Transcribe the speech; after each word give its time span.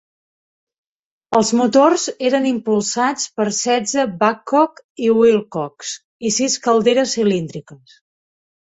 Els 1.39 1.51
motors 1.59 2.05
eren 2.31 2.47
impulsats 2.53 3.27
per 3.41 3.47
setze 3.61 4.09
Babcock 4.25 4.85
i 5.09 5.15
Wilcox 5.21 5.97
i 6.31 6.37
sis 6.41 6.61
calderes 6.69 7.17
cilíndriques. 7.21 8.03